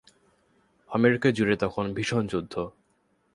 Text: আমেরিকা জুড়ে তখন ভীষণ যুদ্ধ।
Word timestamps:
আমেরিকা 0.89 1.29
জুড়ে 1.31 1.55
তখন 1.55 1.85
ভীষণ 1.93 2.23
যুদ্ধ। 2.27 2.53